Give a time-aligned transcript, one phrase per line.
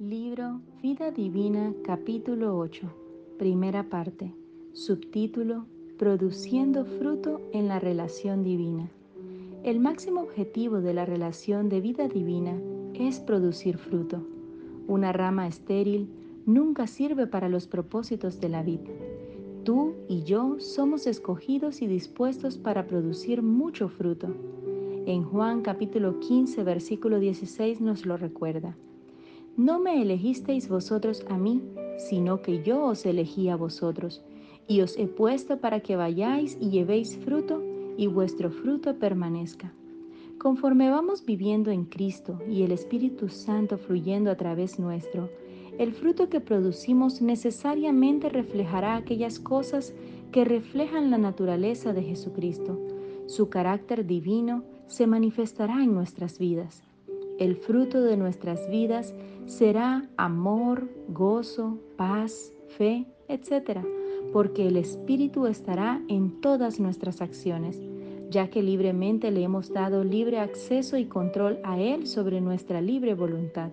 [0.00, 2.90] Libro Vida Divina capítulo 8
[3.38, 4.32] Primera parte
[4.72, 5.66] Subtítulo
[5.98, 8.88] Produciendo fruto en la relación divina
[9.62, 12.58] El máximo objetivo de la relación de vida divina
[12.94, 14.26] es producir fruto.
[14.88, 16.08] Una rama estéril
[16.46, 18.88] nunca sirve para los propósitos de la vida.
[19.64, 24.28] Tú y yo somos escogidos y dispuestos para producir mucho fruto.
[25.04, 28.78] En Juan capítulo 15 versículo 16 nos lo recuerda.
[29.56, 31.62] No me elegisteis vosotros a mí,
[31.98, 34.22] sino que yo os elegí a vosotros,
[34.66, 37.62] y os he puesto para que vayáis y llevéis fruto,
[37.96, 39.72] y vuestro fruto permanezca.
[40.38, 45.28] Conforme vamos viviendo en Cristo y el Espíritu Santo fluyendo a través nuestro,
[45.78, 49.92] el fruto que producimos necesariamente reflejará aquellas cosas
[50.32, 52.78] que reflejan la naturaleza de Jesucristo.
[53.26, 56.82] Su carácter divino se manifestará en nuestras vidas.
[57.40, 59.14] El fruto de nuestras vidas
[59.46, 63.80] será amor, gozo, paz, fe, etc.,
[64.30, 67.80] porque el Espíritu estará en todas nuestras acciones,
[68.28, 73.14] ya que libremente le hemos dado libre acceso y control a Él sobre nuestra libre
[73.14, 73.70] voluntad.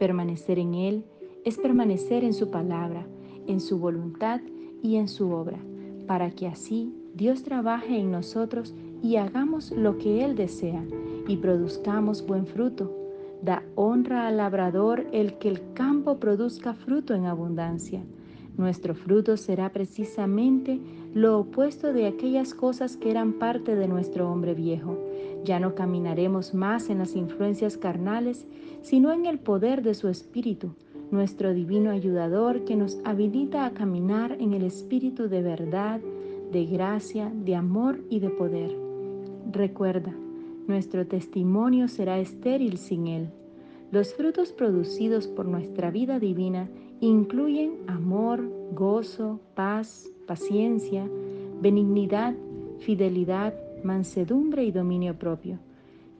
[0.00, 1.04] Permanecer en Él
[1.44, 3.06] es permanecer en su palabra,
[3.46, 4.40] en su voluntad
[4.82, 5.60] y en su obra,
[6.08, 8.74] para que así Dios trabaje en nosotros
[9.04, 10.82] y hagamos lo que Él desea
[11.28, 13.04] y produzcamos buen fruto
[13.44, 18.02] Da honra al labrador el que el campo produzca fruto en abundancia.
[18.56, 20.80] Nuestro fruto será precisamente
[21.12, 24.96] lo opuesto de aquellas cosas que eran parte de nuestro hombre viejo.
[25.44, 28.46] Ya no caminaremos más en las influencias carnales,
[28.80, 30.70] sino en el poder de su Espíritu,
[31.10, 36.00] nuestro divino ayudador que nos habilita a caminar en el Espíritu de verdad,
[36.50, 38.83] de gracia, de amor y de poder.
[39.52, 40.14] Recuerda,
[40.66, 43.28] nuestro testimonio será estéril sin Él.
[43.92, 46.68] Los frutos producidos por nuestra vida divina
[47.00, 48.42] incluyen amor,
[48.72, 51.08] gozo, paz, paciencia,
[51.60, 52.34] benignidad,
[52.80, 53.54] fidelidad,
[53.84, 55.58] mansedumbre y dominio propio.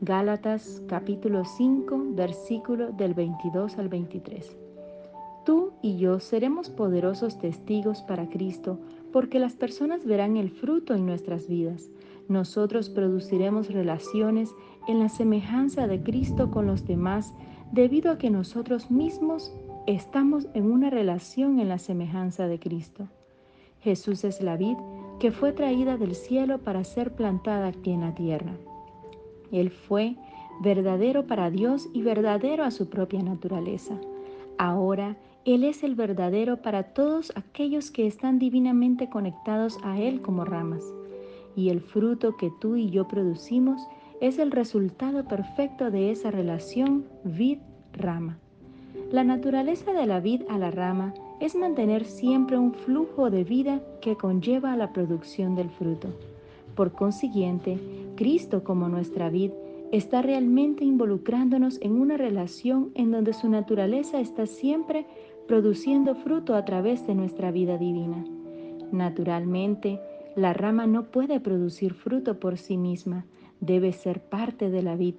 [0.01, 4.57] Gálatas capítulo 5 versículo del 22 al 23.
[5.47, 8.79] Tú y yo seremos poderosos testigos para Cristo
[9.13, 11.89] porque las personas verán el fruto en nuestras vidas
[12.29, 14.55] nosotros produciremos relaciones
[14.89, 17.35] en la semejanza de Cristo con los demás
[17.73, 19.53] debido a que nosotros mismos
[19.87, 23.09] estamos en una relación en la semejanza de Cristo.
[23.81, 24.77] Jesús es la vid
[25.19, 28.55] que fue traída del cielo para ser plantada aquí en la tierra.
[29.53, 30.17] Él fue
[30.63, 33.99] verdadero para Dios y verdadero a su propia naturaleza.
[34.57, 40.45] Ahora Él es el verdadero para todos aquellos que están divinamente conectados a Él como
[40.45, 40.83] ramas
[41.57, 43.81] y el fruto que tú y yo producimos
[44.21, 48.39] es el resultado perfecto de esa relación vid-rama.
[49.11, 53.81] La naturaleza de la vid a la rama es mantener siempre un flujo de vida
[54.01, 56.09] que conlleva a la producción del fruto.
[56.75, 57.79] Por consiguiente,
[58.17, 59.51] Cristo como nuestra vid
[59.93, 65.07] está realmente involucrándonos en una relación en donde su naturaleza está siempre
[65.47, 68.25] produciendo fruto a través de nuestra vida divina.
[68.91, 70.01] Naturalmente,
[70.37, 73.25] la rama no puede producir fruto por sí misma,
[73.61, 75.15] debe ser parte de la vid.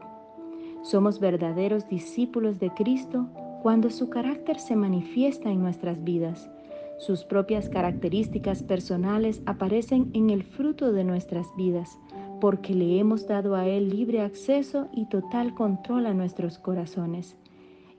[0.84, 3.28] Somos verdaderos discípulos de Cristo
[3.64, 6.50] cuando su carácter se manifiesta en nuestras vidas.
[6.98, 11.98] Sus propias características personales aparecen en el fruto de nuestras vidas,
[12.40, 17.36] porque le hemos dado a Él libre acceso y total control a nuestros corazones.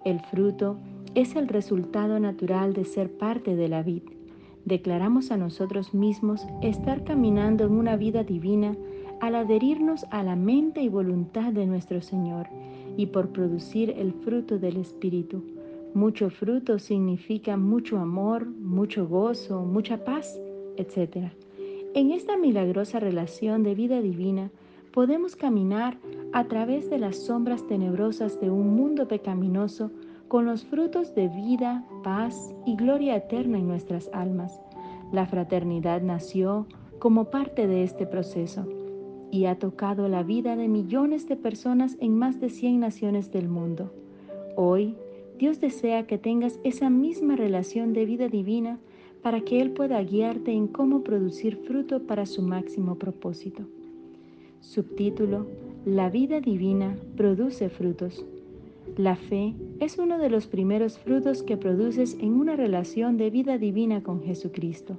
[0.04, 0.76] El fruto
[1.14, 4.15] es el resultado natural de ser parte de la vid
[4.66, 8.76] declaramos a nosotros mismos estar caminando en una vida divina
[9.20, 12.48] al adherirnos a la mente y voluntad de nuestro Señor
[12.96, 15.42] y por producir el fruto del Espíritu.
[15.94, 20.38] Mucho fruto significa mucho amor, mucho gozo, mucha paz,
[20.76, 21.28] etc.
[21.94, 24.50] En esta milagrosa relación de vida divina
[24.92, 25.96] podemos caminar
[26.32, 29.90] a través de las sombras tenebrosas de un mundo pecaminoso
[30.28, 34.60] con los frutos de vida, paz y gloria eterna en nuestras almas.
[35.12, 36.66] La fraternidad nació
[36.98, 38.66] como parte de este proceso
[39.30, 43.48] y ha tocado la vida de millones de personas en más de 100 naciones del
[43.48, 43.92] mundo.
[44.56, 44.94] Hoy,
[45.38, 48.78] Dios desea que tengas esa misma relación de vida divina
[49.22, 53.64] para que Él pueda guiarte en cómo producir fruto para su máximo propósito.
[54.60, 55.46] Subtítulo,
[55.84, 58.24] La vida divina produce frutos.
[58.96, 63.58] La fe es uno de los primeros frutos que produces en una relación de vida
[63.58, 64.98] divina con Jesucristo.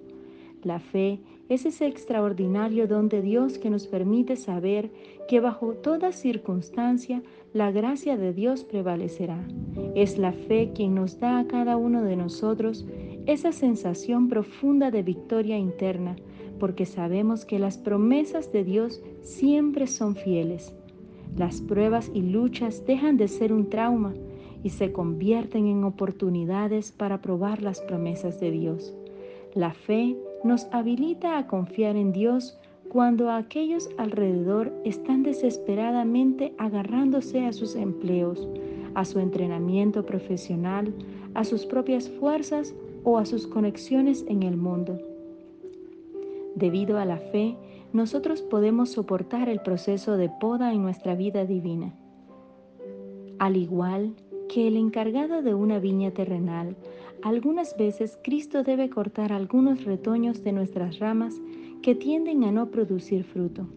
[0.63, 1.19] La fe
[1.49, 4.91] es ese extraordinario don de Dios que nos permite saber
[5.27, 9.47] que bajo toda circunstancia la gracia de Dios prevalecerá.
[9.95, 12.85] Es la fe quien nos da a cada uno de nosotros
[13.25, 16.17] esa sensación profunda de victoria interna,
[16.59, 20.73] porque sabemos que las promesas de Dios siempre son fieles.
[21.35, 24.13] Las pruebas y luchas dejan de ser un trauma
[24.63, 28.93] y se convierten en oportunidades para probar las promesas de Dios.
[29.53, 32.57] La fe nos habilita a confiar en Dios
[32.89, 38.47] cuando aquellos alrededor están desesperadamente agarrándose a sus empleos,
[38.93, 40.93] a su entrenamiento profesional,
[41.33, 44.99] a sus propias fuerzas o a sus conexiones en el mundo.
[46.55, 47.55] Debido a la fe,
[47.93, 51.93] nosotros podemos soportar el proceso de poda en nuestra vida divina.
[53.39, 54.15] Al igual
[54.47, 56.75] que el encargado de una viña terrenal,
[57.23, 61.35] algunas veces Cristo debe cortar algunos retoños de nuestras ramas
[61.81, 63.67] que tienden a no producir fruto.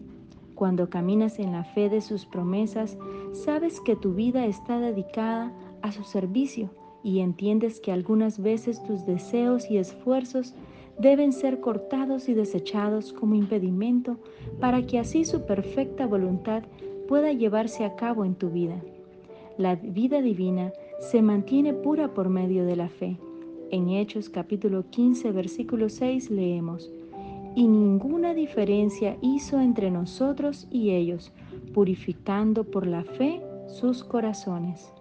[0.55, 2.97] Cuando caminas en la fe de sus promesas,
[3.33, 5.51] sabes que tu vida está dedicada
[5.81, 6.69] a su servicio
[7.03, 10.53] y entiendes que algunas veces tus deseos y esfuerzos
[10.99, 14.17] deben ser cortados y desechados como impedimento
[14.59, 16.63] para que así su perfecta voluntad
[17.07, 18.81] pueda llevarse a cabo en tu vida.
[19.61, 23.19] La vida divina se mantiene pura por medio de la fe.
[23.69, 26.91] En Hechos capítulo 15 versículo 6 leemos,
[27.53, 31.31] y ninguna diferencia hizo entre nosotros y ellos,
[31.75, 34.91] purificando por la fe sus corazones.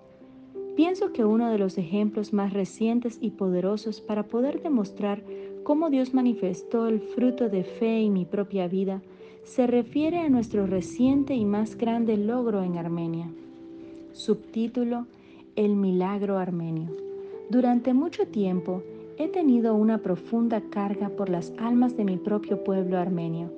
[0.76, 5.24] Pienso que uno de los ejemplos más recientes y poderosos para poder demostrar
[5.62, 9.00] cómo Dios manifestó el fruto de fe en mi propia vida
[9.42, 13.30] se refiere a nuestro reciente y más grande logro en Armenia.
[14.12, 15.06] Subtítulo
[15.54, 16.88] El milagro armenio.
[17.48, 18.82] Durante mucho tiempo
[19.18, 23.52] he tenido una profunda carga por las almas de mi propio pueblo armenio.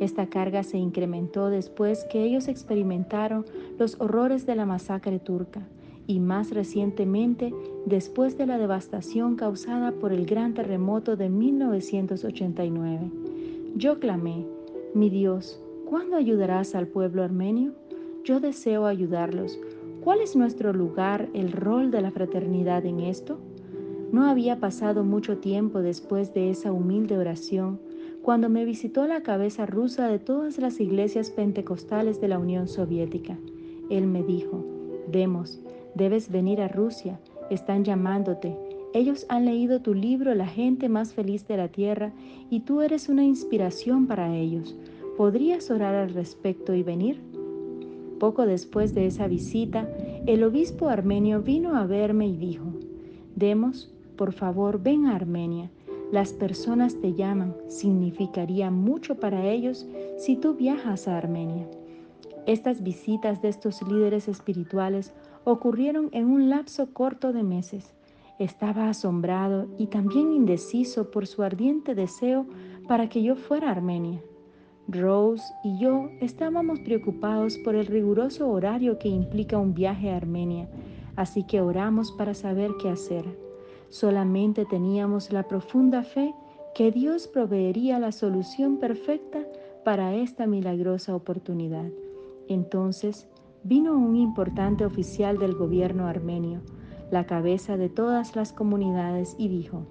[0.00, 3.46] Esta carga se incrementó después que ellos experimentaron
[3.78, 5.62] los horrores de la masacre turca
[6.08, 7.54] y más recientemente
[7.86, 13.08] después de la devastación causada por el gran terremoto de 1989.
[13.76, 14.44] Yo clamé,
[14.94, 17.72] mi Dios, ¿cuándo ayudarás al pueblo armenio?
[18.24, 19.58] Yo deseo ayudarlos.
[20.04, 23.38] ¿Cuál es nuestro lugar, el rol de la fraternidad en esto?
[24.10, 27.80] No había pasado mucho tiempo después de esa humilde oración
[28.20, 33.38] cuando me visitó la cabeza rusa de todas las iglesias pentecostales de la Unión Soviética.
[33.90, 34.64] Él me dijo,
[35.06, 35.60] Demos,
[35.94, 38.56] Debes venir a Rusia, están llamándote.
[38.94, 42.12] Ellos han leído tu libro La gente más feliz de la tierra
[42.50, 44.74] y tú eres una inspiración para ellos.
[45.16, 47.31] ¿Podrías orar al respecto y venir?
[48.22, 49.88] Poco después de esa visita,
[50.26, 52.66] el obispo armenio vino a verme y dijo,
[53.34, 55.72] Demos, por favor, ven a Armenia.
[56.12, 57.56] Las personas te llaman.
[57.66, 59.88] Significaría mucho para ellos
[60.18, 61.66] si tú viajas a Armenia.
[62.46, 67.92] Estas visitas de estos líderes espirituales ocurrieron en un lapso corto de meses.
[68.38, 72.46] Estaba asombrado y también indeciso por su ardiente deseo
[72.86, 74.22] para que yo fuera a Armenia.
[74.88, 80.68] Rose y yo estábamos preocupados por el riguroso horario que implica un viaje a Armenia,
[81.16, 83.24] así que oramos para saber qué hacer.
[83.88, 86.34] Solamente teníamos la profunda fe
[86.74, 89.46] que Dios proveería la solución perfecta
[89.84, 91.90] para esta milagrosa oportunidad.
[92.48, 93.28] Entonces
[93.64, 96.60] vino un importante oficial del gobierno armenio,
[97.10, 99.86] la cabeza de todas las comunidades, y dijo,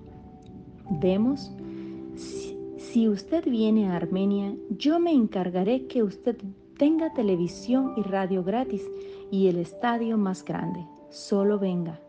[0.90, 1.54] Demos,
[2.92, 6.36] si usted viene a Armenia, yo me encargaré que usted
[6.78, 8.86] tenga televisión y radio gratis
[9.32, 10.86] y el estadio más grande.
[11.10, 12.02] Solo venga.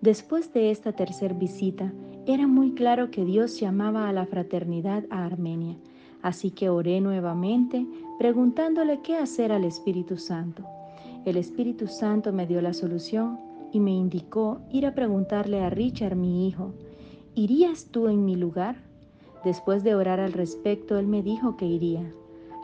[0.00, 1.92] Después de esta tercera visita,
[2.26, 5.76] era muy claro que Dios llamaba a la fraternidad a Armenia,
[6.22, 7.86] así que oré nuevamente
[8.18, 10.64] preguntándole qué hacer al Espíritu Santo.
[11.26, 13.38] El Espíritu Santo me dio la solución
[13.70, 16.72] y me indicó ir a preguntarle a Richard, mi hijo,
[17.34, 18.91] ¿irías tú en mi lugar?
[19.44, 22.12] Después de orar al respecto, él me dijo que iría.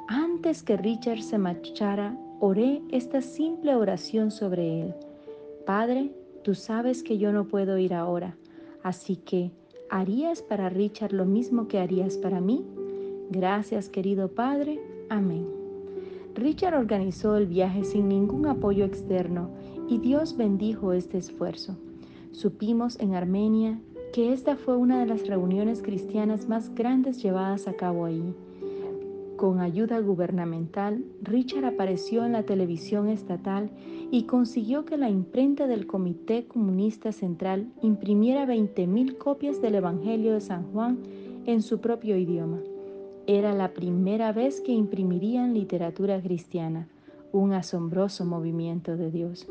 [0.06, 4.94] Antes que Richard se marchara, oré esta simple oración sobre él.
[5.66, 8.37] Padre, tú sabes que yo no puedo ir ahora,
[8.82, 9.50] así que,
[9.90, 12.64] ¿harías para Richard lo mismo que harías para mí?
[13.30, 14.80] Gracias, querido Padre.
[15.11, 15.47] Amén.
[16.35, 19.50] Richard organizó el viaje sin ningún apoyo externo
[19.88, 21.76] y Dios bendijo este esfuerzo.
[22.32, 23.80] Supimos en Armenia
[24.12, 28.34] que esta fue una de las reuniones cristianas más grandes llevadas a cabo allí.
[29.36, 33.70] Con ayuda gubernamental, Richard apareció en la televisión estatal
[34.10, 40.40] y consiguió que la imprenta del Comité Comunista Central imprimiera 20.000 copias del Evangelio de
[40.40, 40.98] San Juan
[41.46, 42.58] en su propio idioma.
[43.28, 46.88] Era la primera vez que imprimirían literatura cristiana,
[47.30, 49.46] un asombroso movimiento de Dios.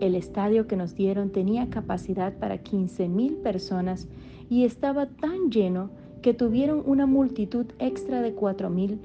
[0.00, 4.08] El estadio que nos dieron tenía capacidad para 15.000 personas
[4.48, 5.90] y estaba tan lleno
[6.22, 8.98] que tuvieron una multitud extra de 4.000.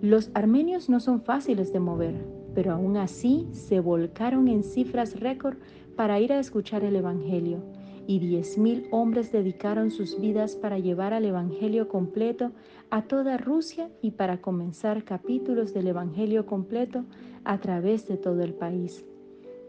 [0.00, 2.14] Los armenios no son fáciles de mover,
[2.54, 5.58] pero aún así se volcaron en cifras récord
[5.94, 7.58] para ir a escuchar el Evangelio,
[8.06, 12.52] y 10.000 hombres dedicaron sus vidas para llevar al Evangelio completo
[12.88, 17.04] a toda Rusia y para comenzar capítulos del Evangelio completo
[17.44, 19.04] a través de todo el país.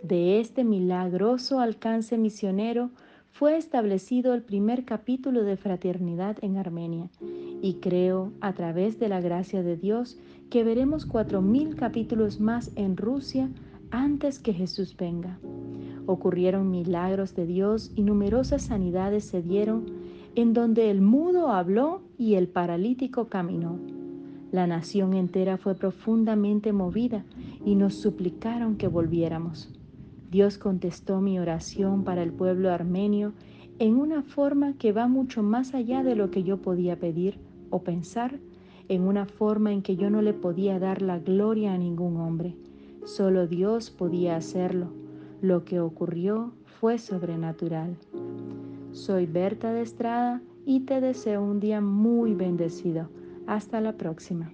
[0.08, 2.92] De este milagroso alcance misionero
[3.32, 7.10] fue establecido el primer capítulo de fraternidad en Armenia
[7.64, 10.20] y creo, a través de la gracia de Dios,
[10.52, 13.50] que veremos cuatro mil capítulos más en Rusia
[13.90, 15.40] antes que Jesús venga.
[16.06, 19.88] Ocurrieron milagros de Dios y numerosas sanidades se dieron
[20.36, 23.80] en donde el mudo habló y el paralítico caminó.
[24.52, 27.26] La nación entera fue profundamente movida
[27.66, 29.75] y nos suplicaron que volviéramos.
[30.36, 33.32] Dios contestó mi oración para el pueblo armenio
[33.80, 37.40] en una forma que va mucho más allá de lo que yo podía pedir
[37.70, 38.42] o pensar,
[38.90, 42.58] en una forma en que yo no le podía dar la gloria a ningún hombre.
[43.06, 44.92] Solo Dios podía hacerlo.
[45.42, 47.96] Lo que ocurrió fue sobrenatural.
[48.92, 53.08] Soy Berta de Estrada y te deseo un día muy bendecido.
[53.48, 54.52] Hasta la próxima.